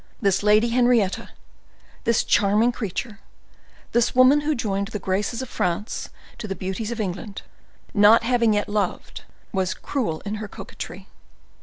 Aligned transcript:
This 0.19 0.41
Lady 0.41 0.69
Henrietta—this 0.69 2.23
charming 2.23 2.71
creature—this 2.71 4.15
woman 4.15 4.41
who 4.41 4.55
joined 4.55 4.87
the 4.87 4.97
graces 4.97 5.43
of 5.43 5.47
France 5.49 6.09
to 6.39 6.47
the 6.47 6.55
beauties 6.55 6.89
of 6.89 6.99
England, 6.99 7.43
not 7.93 8.23
having 8.23 8.55
yet 8.55 8.67
loved, 8.67 9.21
was 9.51 9.75
cruel 9.75 10.21
in 10.21 10.41
her 10.41 10.47
coquetry. 10.47 11.07